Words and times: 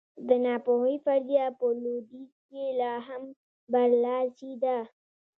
د 0.27 0.29
ناپوهۍ 0.45 0.95
فرضیه 1.05 1.45
په 1.59 1.67
لوېدیځ 1.81 2.31
کې 2.49 2.63
لا 2.79 2.93
هم 3.07 3.23
برلاسې 3.71 4.51
ده. 4.63 4.77